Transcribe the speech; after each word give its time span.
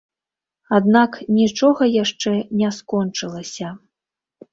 Аднак 0.77 1.11
нічога 1.39 1.83
яшчэ 2.03 2.33
не 2.61 2.71
скончылася. 2.79 3.67